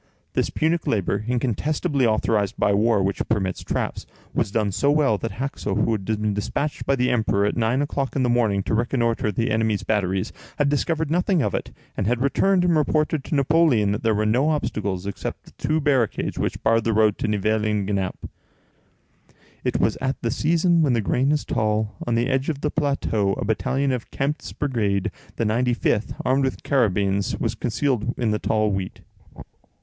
[0.33, 5.37] This punic labor, incontestably authorized by war, which permits traps, was so well done, that
[5.37, 8.73] Haxo, who had been despatched by the Emperor at nine o'clock in the morning to
[8.73, 13.35] reconnoitre the enemy's batteries, had discovered nothing of it, and had returned and reported to
[13.35, 17.27] Napoleon that there were no obstacles except the two barricades which barred the road to
[17.27, 18.27] Nivelles and to Genappe.
[19.63, 22.71] It was at the season when the grain is tall; on the edge of the
[22.71, 28.39] plateau a battalion of Kempt's brigade, the 95th, armed with carabines, was concealed in the
[28.39, 29.01] tall wheat.